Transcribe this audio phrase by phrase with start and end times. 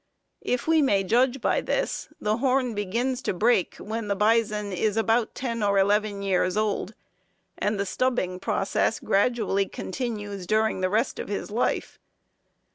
[0.41, 4.97] If we may judge by this, the horn begins to break when the bison is
[4.97, 6.95] about ten or eleven years old,
[7.59, 11.99] and the stubbing process gradually continues during the rest of his life.